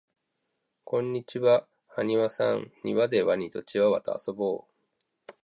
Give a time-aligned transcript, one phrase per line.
[0.83, 5.31] こんにちははにわさんにわでワニとチワワとあそぼう